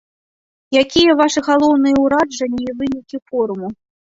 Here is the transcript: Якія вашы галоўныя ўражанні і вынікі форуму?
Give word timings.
Якія 0.81 1.11
вашы 1.19 1.39
галоўныя 1.49 1.97
ўражанні 2.07 2.63
і 2.73 2.77
вынікі 2.81 3.17
форуму? 3.29 3.67